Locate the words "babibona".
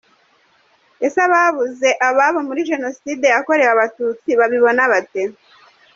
4.39-4.83